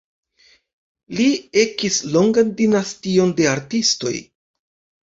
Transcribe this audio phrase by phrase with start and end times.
[1.19, 1.27] Li
[1.65, 4.17] ekis longan dinastion de artistoj.